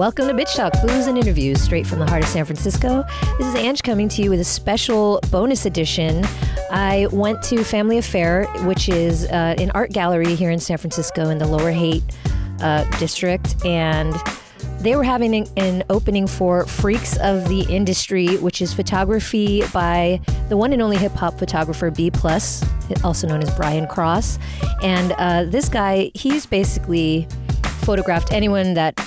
[0.00, 3.04] welcome to Bitch Talk, booze and interviews straight from the heart of San Francisco.
[3.36, 6.24] This is Ange coming to you with a special bonus edition.
[6.70, 11.28] I went to Family Affair, which is uh, an art gallery here in San Francisco
[11.28, 12.02] in the Lower Haight
[12.62, 14.14] uh, district, and
[14.80, 20.56] they were having an, opening for Freaks of the Industry, which is photography by the
[20.56, 22.64] one and only hip hop photographer B Plus,
[23.04, 24.38] also known as Brian Cross.
[24.82, 27.28] And uh, this guy, he's basically
[27.82, 28.98] photographed anyone that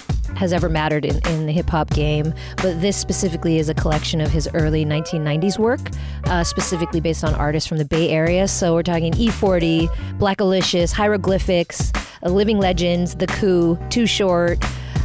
[0.43, 4.19] has ever mattered in, in the hip hop game, but this specifically is a collection
[4.19, 5.79] of his early 1990s work,
[6.25, 8.47] uh, specifically based on artists from the Bay Area.
[8.47, 11.93] So we're talking E40, Blackalicious, Hieroglyphics,
[12.23, 14.63] uh, Living Legends, The Coup, Too Short.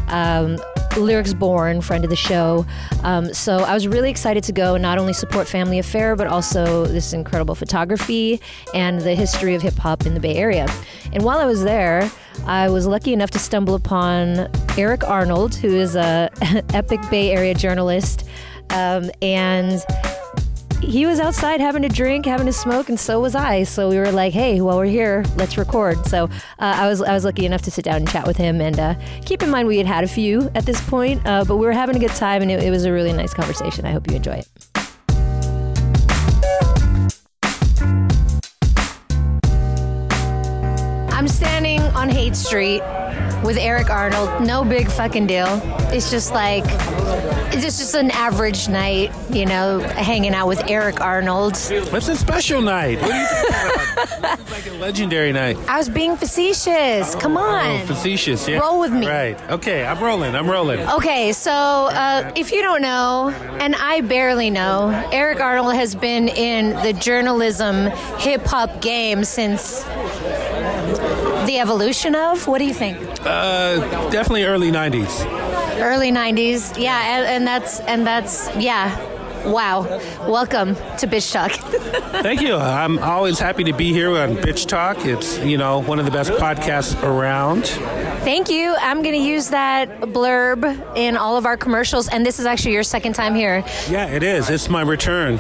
[0.09, 0.59] Um,
[0.97, 2.67] Lyrics Born, friend of the show.
[3.05, 6.27] Um, so I was really excited to go and not only support Family Affair, but
[6.27, 8.41] also this incredible photography
[8.75, 10.67] and the history of hip hop in the Bay Area.
[11.13, 12.11] And while I was there,
[12.47, 16.31] I was lucky enough to stumble upon Eric Arnold, who is a
[16.75, 18.25] epic Bay Area journalist.
[18.71, 19.83] Um, and
[20.81, 23.65] he was outside having a drink, having a smoke, and so was I.
[23.65, 27.13] So we were like, "Hey, while we're here, let's record." So uh, I was I
[27.13, 28.61] was lucky enough to sit down and chat with him.
[28.61, 31.57] And uh, keep in mind, we had had a few at this point, uh, but
[31.57, 33.85] we were having a good time, and it, it was a really nice conversation.
[33.85, 34.78] I hope you enjoy it.
[41.95, 42.83] On Haight Street
[43.45, 44.47] with Eric Arnold.
[44.47, 45.47] No big fucking deal.
[45.91, 46.65] It's just like
[47.53, 51.55] it's just an average night, you know, hanging out with Eric Arnold.
[51.55, 53.01] It's a special night.
[53.01, 54.39] What are you talking about?
[54.39, 55.57] This is like a legendary night.
[55.69, 57.15] I was being facetious.
[57.17, 57.81] Come on.
[57.81, 58.59] Oh, facetious, yeah.
[58.59, 59.07] Roll with me.
[59.09, 59.41] Right.
[59.51, 60.35] Okay, I'm rolling.
[60.37, 60.81] I'm rolling.
[60.81, 66.29] Okay, so uh, if you don't know, and I barely know, Eric Arnold has been
[66.29, 67.87] in the journalism
[68.19, 69.85] hip hop game since
[71.49, 72.47] the evolution of.
[72.47, 72.99] What do you think?
[73.25, 75.25] Uh, definitely early 90s.
[75.81, 79.08] Early '90s, yeah, and, and that's and that's yeah.
[79.45, 79.83] Wow.
[80.29, 81.53] Welcome to Bitch Talk.
[82.23, 82.57] Thank you.
[82.57, 85.05] I'm always happy to be here on Bitch Talk.
[85.05, 87.67] It's, you know, one of the best podcasts around.
[88.25, 88.75] Thank you.
[88.79, 92.73] I'm going to use that blurb in all of our commercials, and this is actually
[92.73, 93.65] your second time here.
[93.89, 94.51] Yeah, it is.
[94.51, 95.37] It's my return.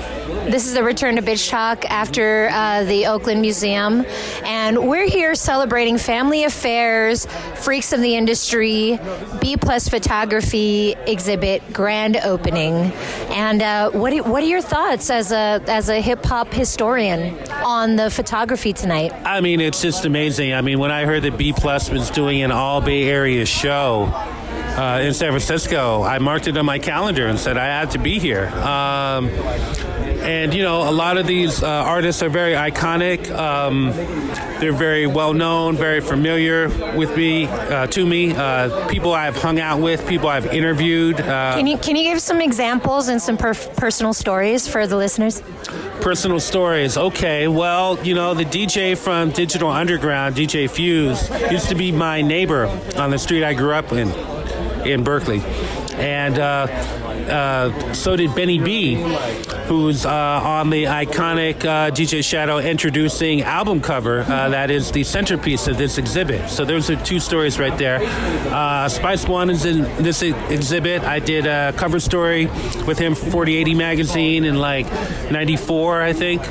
[0.48, 4.06] This is a return to Bitch Talk after uh, the Oakland Museum,
[4.44, 7.26] and we're here celebrating family affairs,
[7.56, 8.98] freaks of the industry,
[9.40, 12.92] B plus photography exhibit grand opening.
[13.30, 17.38] And uh, what do, what are your thoughts as a as a hip hop historian
[17.64, 19.12] on the photography tonight?
[19.24, 20.54] I mean, it's just amazing.
[20.54, 24.04] I mean, when I heard that B Plus was doing an all Bay Area show
[24.04, 27.98] uh, in San Francisco, I marked it on my calendar and said I had to
[27.98, 28.48] be here.
[28.48, 29.28] Um,
[30.22, 33.30] and you know, a lot of these uh, artists are very iconic.
[33.30, 33.92] Um,
[34.60, 38.34] they're very well known, very familiar with me, uh, to me.
[38.34, 41.20] Uh, people I've hung out with, people I've interviewed.
[41.20, 44.96] Uh, Can you can you give some examples and some perf- personal stories for the
[44.96, 45.42] listeners?
[46.00, 46.96] Personal stories.
[46.96, 52.22] Okay, well, you know, the DJ from Digital Underground, DJ Fuze, used to be my
[52.22, 54.08] neighbor on the street I grew up in,
[54.86, 55.40] in Berkeley.
[55.98, 58.94] And uh, uh, so did Benny B,
[59.66, 65.66] who's uh, on the iconic uh, DJ Shadow Endtroducing album cover that is the centerpiece
[65.66, 66.48] of this exhibit.
[66.48, 67.98] So those are two stories right there.
[68.88, 71.02] Spice One is in this exhibit.
[71.02, 72.46] I did a cover story
[72.86, 74.90] with him for 4080 magazine in like
[75.30, 76.42] 94, I think.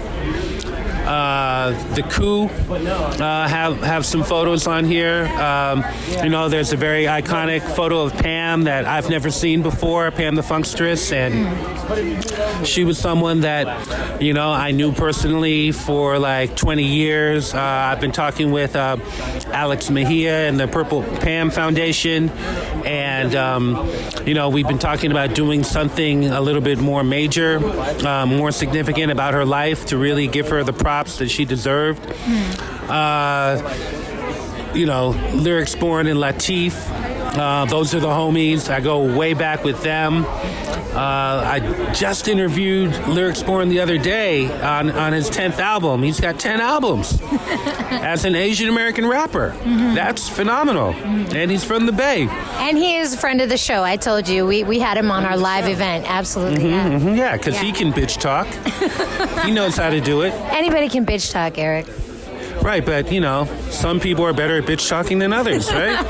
[1.07, 5.25] Uh, the coup uh, have have some photos on here.
[5.39, 5.85] Um,
[6.21, 10.35] you know, there's a very iconic photo of Pam that I've never seen before, Pam
[10.35, 16.83] the Funkstress, and she was someone that you know I knew personally for like 20
[16.83, 17.53] years.
[17.53, 18.97] Uh, I've been talking with uh,
[19.47, 22.29] Alex Mejia and the Purple Pam Foundation,
[22.85, 23.89] and um,
[24.25, 27.59] you know we've been talking about doing something a little bit more major,
[28.05, 32.03] uh, more significant about her life to really give her the props that she deserved.
[32.89, 33.61] Uh,
[34.73, 36.73] you know, Lyrics Born in Lateef.
[37.39, 38.69] Uh, those are the homies.
[38.69, 40.25] I go way back with them.
[40.25, 46.01] Uh, I just interviewed Lyrics Born the other day on, on his 10th album.
[46.01, 47.19] He's got 10 albums
[47.91, 49.55] as an Asian American rapper.
[49.63, 50.93] That's phenomenal.
[51.35, 52.27] And he's from the Bay.
[52.27, 53.83] And he is a friend of the show.
[53.83, 56.05] I told you we, we had him on our live event.
[56.09, 56.69] Absolutely.
[56.71, 56.89] yeah.
[56.89, 57.73] Mhm, Yeah, because he Yeah.
[57.73, 58.47] can bitch talk.
[59.45, 60.33] he knows how to do it.
[60.51, 61.85] Anybody can bitch talk, Eric.
[62.61, 66.05] Right, but you know, some people are better at bitch talking than others, right?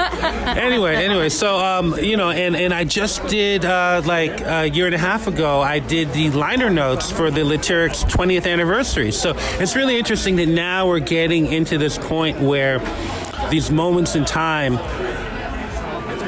[0.58, 4.86] anyway, anyway, so um, you know, and and I just did uh, like a year
[4.88, 9.12] and a half ago, I did the liner notes for the Latyrx's 20th anniversary.
[9.12, 12.80] So it's really interesting that now we're getting into this point where
[13.50, 14.78] these moments in time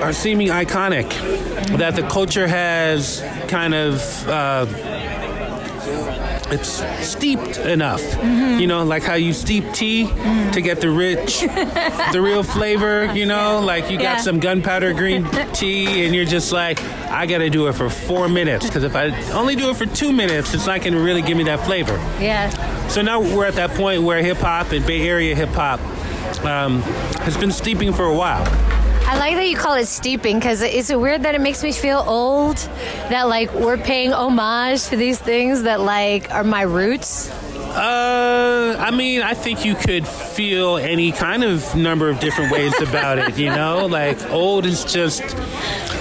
[0.02, 1.10] are seeming iconic.
[1.78, 4.28] That the culture has kind of.
[4.28, 4.66] Uh,
[6.52, 8.02] it's steeped enough.
[8.02, 8.60] Mm-hmm.
[8.60, 10.52] You know, like how you steep tea mm-hmm.
[10.52, 11.42] to get the rich,
[12.12, 14.18] the real flavor, you know, like you got yeah.
[14.18, 18.30] some gunpowder green tea and you're just like, I got to do it for four
[18.30, 21.22] minutes because if I only do it for two minutes, it's not going to really
[21.22, 21.96] give me that flavor.
[22.20, 22.50] Yeah.
[22.88, 25.80] So now we're at that point where hip hop and Bay Area hip hop
[26.46, 26.82] um,
[27.22, 28.46] has been steeping for a while.
[29.10, 31.72] I like that you call it steeping because is it weird that it makes me
[31.72, 32.58] feel old?
[33.10, 37.28] That like we're paying homage to these things that like are my roots.
[37.32, 42.80] Uh, I mean, I think you could feel any kind of number of different ways
[42.82, 43.36] about it.
[43.36, 45.24] You know, like old is just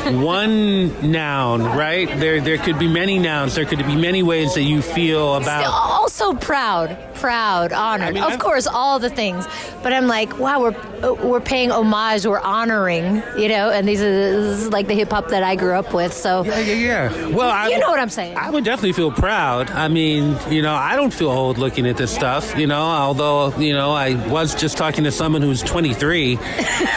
[0.05, 2.09] one noun, right?
[2.21, 3.55] There, there could be many nouns.
[3.55, 5.61] There could be many ways that you feel about.
[5.61, 8.09] Still also proud, proud, honored.
[8.09, 9.47] I mean, of I've, course, all the things.
[9.83, 13.71] But I'm like, wow, we're we're paying homage, we're honoring, you know.
[13.71, 16.13] And these are is like the hip hop that I grew up with.
[16.13, 17.27] So yeah, yeah, yeah.
[17.29, 18.37] Well, I, you know what I'm saying.
[18.37, 19.71] I would definitely feel proud.
[19.71, 22.57] I mean, you know, I don't feel old looking at this stuff.
[22.57, 26.39] You know, although you know, I was just talking to someone who's 23,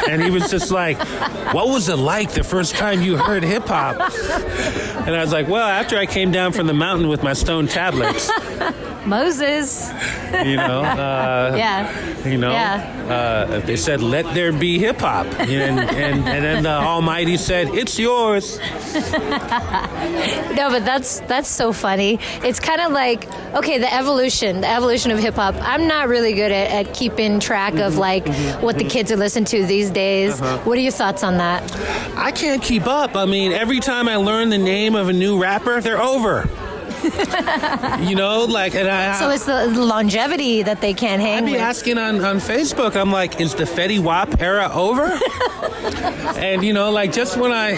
[0.09, 0.97] and he was just like,
[1.53, 3.95] "What was it like the first time you heard hip hop?"
[5.05, 7.67] And I was like, "Well, after I came down from the mountain with my stone
[7.67, 8.31] tablets."
[9.05, 9.91] Moses.
[10.31, 10.81] You know.
[11.01, 12.27] Uh, yeah.
[12.27, 12.51] You know.
[12.51, 13.01] Yeah.
[13.09, 17.69] Uh, they said, "Let there be hip hop," and, and, and then the Almighty said,
[17.69, 18.57] "It's yours."
[20.53, 22.19] no, but that's that's so funny.
[22.43, 25.55] It's kind of like okay, the evolution, the evolution of hip hop.
[25.59, 27.99] I'm not really good at, at keeping track of mm-hmm.
[27.99, 28.63] like mm-hmm.
[28.63, 30.39] what the kids are listening to these days.
[30.39, 30.59] Uh-huh.
[30.59, 31.63] What are your thoughts on that?
[32.15, 33.15] I can't keep up.
[33.15, 36.49] I mean, every time I learn the name of a new rapper, they're over.
[37.03, 39.19] You know, like, and I.
[39.19, 41.39] So it's the longevity that they can't hang.
[41.39, 41.61] I'd be with.
[41.61, 42.95] asking on, on Facebook.
[42.95, 45.05] I'm like, is the Fetty Wap era over?
[46.37, 47.71] and you know, like, just when I.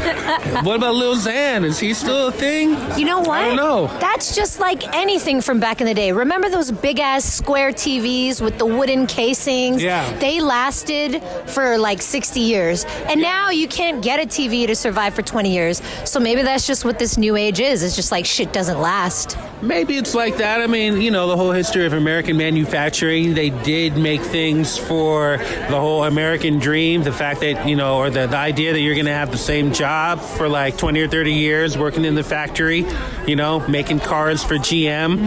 [0.64, 1.64] What about Lil Xan?
[1.64, 2.70] Is he still a thing?
[2.98, 3.40] You know what?
[3.40, 3.86] I don't know.
[3.98, 6.12] That's just like anything from back in the day.
[6.12, 9.82] Remember those big ass square TVs with the wooden casings?
[9.82, 10.10] Yeah.
[10.18, 15.14] They lasted for like 60 years, and now you can't get a TV to survive
[15.14, 15.82] for 20 years.
[16.04, 17.82] So maybe that's just what this new age is.
[17.82, 19.36] It's just like shit doesn't last.
[19.62, 20.62] Maybe it's like that.
[20.62, 25.36] I mean, you know, the whole history of American manufacturing, they did make things for
[25.36, 27.02] the whole American dream.
[27.02, 29.38] The fact that, you know, or the, the idea that you're going to have the
[29.38, 32.86] same job for like 20 or 30 years working in the factory,
[33.26, 35.18] you know, making cars for GM.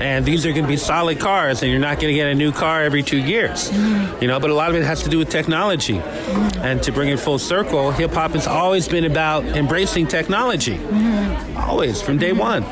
[0.00, 2.34] And these are going to be solid cars, and you're not going to get a
[2.34, 3.72] new car every two years,
[4.20, 5.98] you know, but a lot of it has to do with technology.
[6.58, 10.78] And to bring it full circle, hip hop has always been about embracing technology.
[11.56, 12.64] Always, from day one.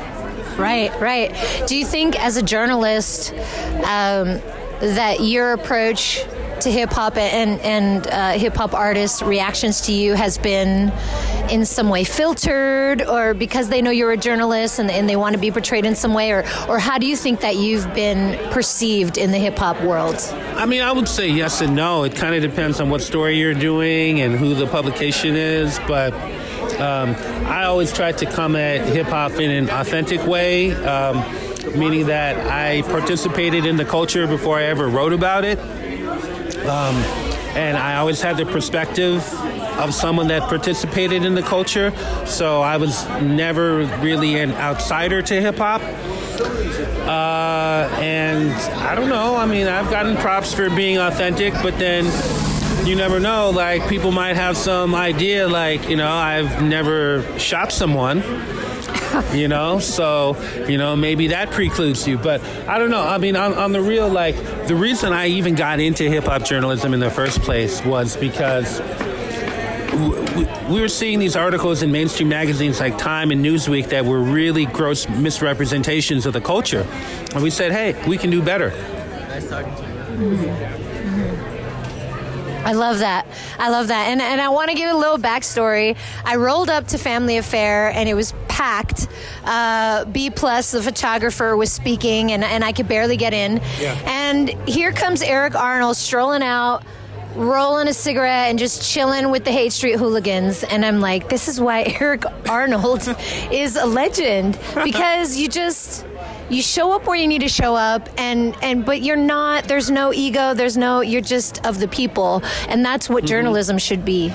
[0.57, 1.33] Right, right.
[1.67, 3.31] Do you think, as a journalist,
[3.83, 4.41] um,
[4.79, 6.23] that your approach
[6.61, 10.91] to hip hop and and uh, hip hop artists' reactions to you has been
[11.51, 15.33] in some way filtered, or because they know you're a journalist and, and they want
[15.33, 18.37] to be portrayed in some way, or or how do you think that you've been
[18.51, 20.15] perceived in the hip hop world?
[20.55, 22.03] I mean, I would say yes and no.
[22.03, 26.13] It kind of depends on what story you're doing and who the publication is, but.
[26.79, 27.15] Um,
[27.47, 31.17] I always try to come at hip hop in an authentic way, um,
[31.77, 35.59] meaning that I participated in the culture before I ever wrote about it.
[36.67, 36.95] Um,
[37.55, 39.23] and I always had the perspective
[39.79, 41.91] of someone that participated in the culture,
[42.25, 45.81] so I was never really an outsider to hip hop.
[47.07, 52.05] Uh, and I don't know, I mean, I've gotten props for being authentic, but then
[52.87, 53.49] you never know.
[53.49, 58.23] Like people might have some idea, like you know, I've never shot someone.
[59.33, 62.17] you know, so you know maybe that precludes you.
[62.17, 63.01] But I don't know.
[63.03, 64.35] I mean, on, on the real, like
[64.67, 68.79] the reason I even got into hip hop journalism in the first place was because
[70.69, 74.65] we were seeing these articles in mainstream magazines like Time and Newsweek that were really
[74.65, 76.85] gross misrepresentations of the culture.
[77.33, 78.69] And we said, hey, we can do better.
[78.69, 79.87] Nice talking to you.
[79.87, 80.76] Mm-hmm.
[82.67, 83.25] I love that.
[83.57, 84.09] I love that.
[84.09, 85.95] And, and I want to give a little backstory.
[86.25, 89.07] I rolled up to Family Affair and it was packed.
[89.45, 93.61] Uh, B plus, the photographer, was speaking, and, and I could barely get in.
[93.79, 93.97] Yeah.
[94.05, 96.83] And here comes Eric Arnold strolling out
[97.35, 100.63] rolling a cigarette and just chilling with the Haight Street hooligans.
[100.63, 103.07] And I'm like, this is why Eric Arnold
[103.51, 106.06] is a legend because you just
[106.49, 109.91] you show up where you need to show up and and but you're not there's
[109.91, 112.41] no ego there's no you're just of the people.
[112.67, 113.27] And that's what mm-hmm.
[113.27, 114.31] journalism should be.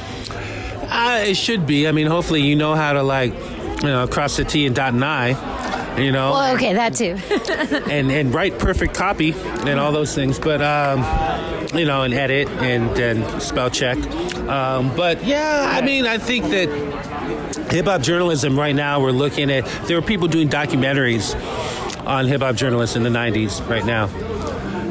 [0.88, 1.88] Uh, it should be.
[1.88, 4.94] I mean hopefully you know how to like you know cross the t and dot
[4.94, 6.32] an i you know?
[6.32, 7.18] Well okay that too.
[7.90, 10.38] And and write perfect copy and all those things.
[10.38, 11.02] But um
[11.74, 13.98] you know, and edit and then spell check.
[14.48, 16.68] Um, but yeah, I mean, I think that
[17.70, 21.34] hip hop journalism right now, we're looking at, there are people doing documentaries
[22.06, 24.06] on hip hop journalists in the 90s right now,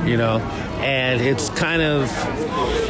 [0.06, 0.40] you know,
[0.82, 2.10] and it's kind of,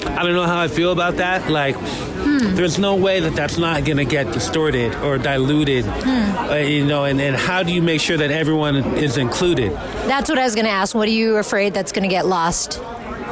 [0.08, 1.50] I don't know how I feel about that.
[1.50, 2.56] Like, hmm.
[2.56, 6.38] there's no way that that's not going to get distorted or diluted, hmm.
[6.50, 9.72] uh, you know, and, and how do you make sure that everyone is included?
[9.72, 10.96] That's what I was going to ask.
[10.96, 12.80] What are you afraid that's going to get lost?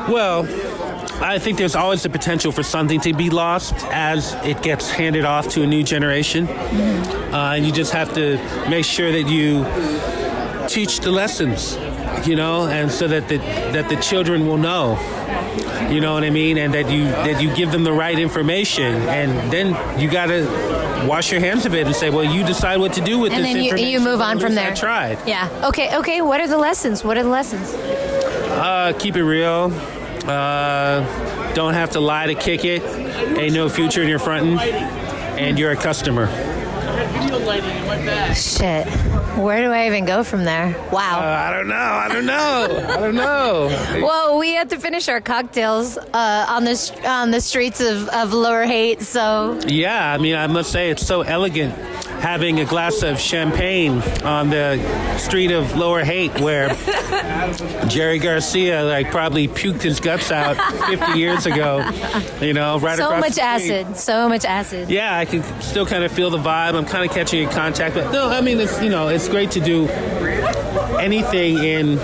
[0.09, 0.43] Well,
[1.21, 5.25] I think there's always the potential for something to be lost as it gets handed
[5.25, 6.47] off to a new generation.
[6.47, 7.33] Mm-hmm.
[7.33, 8.37] Uh, and you just have to
[8.69, 9.63] make sure that you
[10.69, 11.75] teach the lessons,
[12.27, 13.37] you know, and so that the,
[13.73, 14.97] that the children will know.
[15.89, 16.57] You know what I mean?
[16.57, 19.67] And that you that you give them the right information and then
[19.99, 20.45] you gotta
[21.07, 23.37] wash your hands of it and say, well, you decide what to do with this
[23.37, 24.71] and this then you, you move on from there.
[24.71, 25.17] I tried.
[25.27, 25.49] Yeah.
[25.69, 25.95] Okay.
[25.97, 26.21] Okay.
[26.21, 27.03] What are the lessons?
[27.03, 27.73] What are the lessons?
[27.73, 29.71] Uh, keep it real.
[30.27, 32.83] Uh, don't have to lie to kick it.
[33.37, 36.27] Ain't no future in your fronting, and you're a customer.
[38.35, 38.87] Shit.
[39.37, 40.75] Where do I even go from there?
[40.91, 41.19] Wow.
[41.19, 41.75] Uh, I don't know.
[41.75, 42.87] I don't know.
[42.89, 43.67] I don't know.
[44.03, 48.33] well, we had to finish our cocktails uh, on the on the streets of, of
[48.33, 49.01] Lower Haight.
[49.01, 51.73] So yeah, I mean, I must say it's so elegant
[52.19, 56.69] having a glass of champagne on the street of Lower Haight, where
[57.87, 60.57] Jerry Garcia like probably puked his guts out
[60.87, 61.89] 50 years ago.
[62.41, 64.89] You know, right so across So much acid, so much acid.
[64.89, 66.75] Yeah, I can still kind of feel the vibe.
[66.75, 69.51] I'm kind of catching a contact, but no, I mean, it's you know, it's great
[69.51, 69.87] to do
[70.99, 71.97] anything in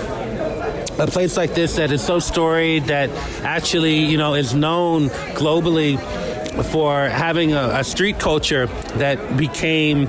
[0.98, 3.10] a place like this that is so storied that
[3.44, 5.98] actually you know is known globally
[6.64, 10.08] for having a, a street culture that became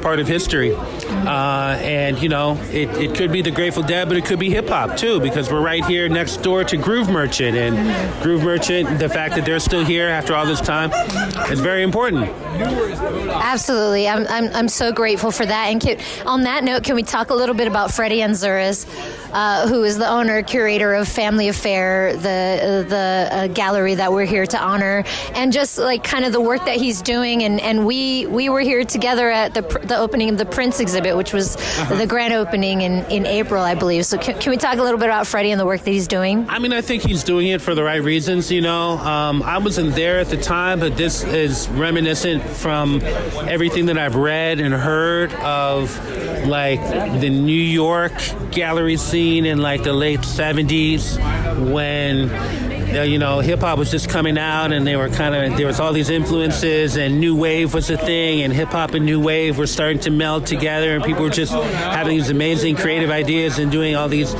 [0.00, 0.74] part of history.
[0.74, 4.50] Uh, and, you know, it, it could be the Grateful Dead, but it could be
[4.50, 7.56] hip hop too, because we're right here next door to Groove Merchant.
[7.56, 10.92] And Groove Merchant, the fact that they're still here after all this time
[11.50, 12.28] is very important.
[12.28, 14.06] Absolutely.
[14.06, 15.68] I'm, I'm, I'm so grateful for that.
[15.68, 18.84] And can, on that note, can we talk a little bit about Freddie Anzuris,
[19.34, 24.24] uh, who is the owner, curator of Family Affair, the, the uh, gallery that we're
[24.24, 27.42] here to honor, and just like kind of the work that he's doing.
[27.42, 31.16] And, and we, we were here together at the, the opening of the Prince exhibit,
[31.16, 31.96] which was uh-huh.
[31.96, 34.06] the grand opening in, in April, I believe.
[34.06, 36.06] So can, can, we talk a little bit about Freddie and the work that he's
[36.06, 36.48] doing?
[36.48, 38.52] I mean, I think he's doing it for the right reasons.
[38.52, 43.86] You know, um, I wasn't there at the time, but this is reminiscent from everything
[43.86, 45.90] that I've read and heard of
[46.46, 46.80] like
[47.20, 48.12] the New York
[48.50, 51.18] gallery scene in like the late 70s
[51.72, 52.30] when
[52.94, 55.66] uh, you know, hip hop was just coming out, and they were kind of there
[55.66, 59.20] was all these influences, and new wave was a thing, and hip hop and new
[59.20, 63.58] wave were starting to meld together, and people were just having these amazing creative ideas
[63.58, 64.32] and doing all these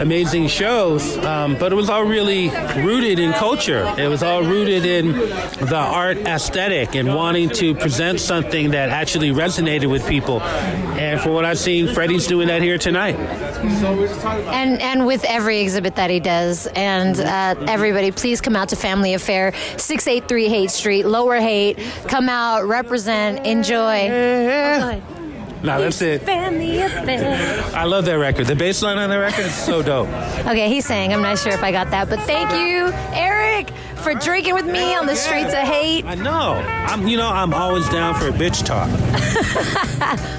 [0.00, 2.48] amazing shows, um, but it was all really
[2.84, 3.84] rooted in culture.
[3.98, 9.30] It was all rooted in the art aesthetic and wanting to present something that actually
[9.30, 10.40] resonated with people.
[10.40, 13.16] And for what I've seen, Freddie's doing that here tonight.
[13.16, 18.76] And and with every exhibit that he does, and uh, everybody, please come out to
[18.76, 21.78] Family Affair, six eight three Haight Street, Lower Haight.
[22.08, 24.04] Come out, represent, enjoy.
[24.06, 25.02] Yeah.
[25.16, 25.21] Oh,
[25.62, 26.22] no, that's it.
[26.28, 28.46] I love that record.
[28.46, 30.08] The bass line on that record is so dope.
[30.08, 34.14] okay, he's saying, I'm not sure if I got that, but thank you, Eric, for
[34.14, 36.04] drinking with me on the streets of Haight.
[36.04, 36.54] I know.
[36.54, 38.88] I'm, you know, I'm always down for a bitch talk.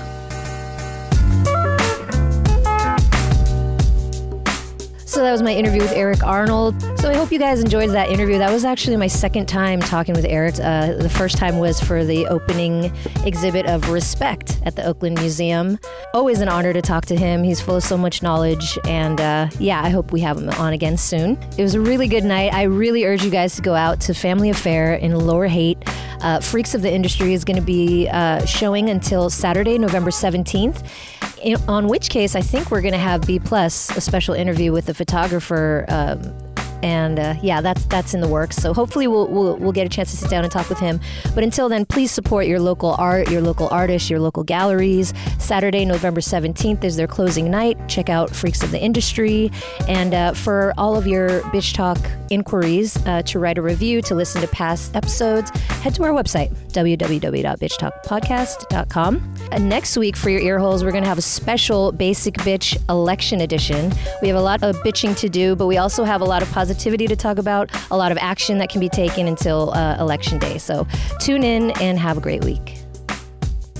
[5.13, 6.81] So that was my interview with Eric Arnold.
[6.99, 8.39] So I hope you guys enjoyed that interview.
[8.39, 10.55] That was actually my second time talking with Eric.
[10.59, 12.91] Uh, the first time was for the opening
[13.23, 15.77] exhibit of Respect at the Oakland Museum.
[16.15, 17.43] Always an honor to talk to him.
[17.43, 18.79] He's full of so much knowledge.
[18.85, 21.37] And uh, yeah, I hope we have him on again soon.
[21.59, 22.51] It was a really good night.
[22.51, 25.77] I really urge you guys to go out to Family Affair in Lower Haight.
[26.21, 30.83] Uh, Freaks of the Industry is going to be uh, showing until Saturday, November 17th.
[31.67, 34.85] On which case, I think we're going to have B plus a special interview with
[34.85, 36.33] the photographer um,
[36.83, 38.57] and uh, yeah, that's that's in the works.
[38.57, 40.99] So hopefully we'll, we'll we'll get a chance to sit down and talk with him.
[41.33, 45.13] But until then, please support your local art, your local artists, your local galleries.
[45.39, 47.77] Saturday, November seventeenth is their closing night.
[47.87, 49.49] Check out Freaks of the Industry,
[49.87, 51.97] and uh, for all of your bitch talk
[52.29, 55.49] inquiries, uh, to write a review, to listen to past episodes,
[55.81, 59.33] head to our website www.bitchtalkpodcast.com.
[59.51, 62.77] And next week for your ear holes, we're going to have a special Basic Bitch
[62.89, 63.91] election edition.
[64.21, 66.51] We have a lot of bitching to do, but we also have a lot of
[66.51, 70.39] positivity to talk about, a lot of action that can be taken until uh, election
[70.39, 70.57] day.
[70.57, 70.87] So
[71.19, 72.79] tune in and have a great week.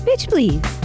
[0.04, 0.83] Bitch, please.